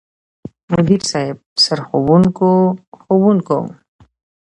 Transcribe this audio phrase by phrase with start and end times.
[0.71, 2.49] مدير صيب، سرښوونکو
[2.99, 3.59] ،ښوونکو،